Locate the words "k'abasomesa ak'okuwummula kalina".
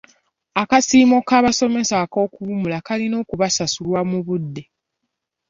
1.27-3.15